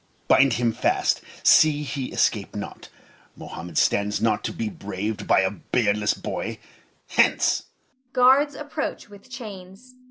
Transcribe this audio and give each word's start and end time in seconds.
Bind 0.27 0.53
him 0.53 0.71
fast; 0.71 1.21
see 1.43 1.83
he 1.83 2.05
escape 2.07 2.55
not. 2.55 2.89
Mohammed 3.35 3.77
stands 3.77 4.19
not 4.19 4.43
to 4.45 4.51
be 4.51 4.67
braved 4.67 5.27
by 5.27 5.41
a 5.41 5.51
beardless 5.51 6.15
boy! 6.15 6.57
Hence! 7.09 7.65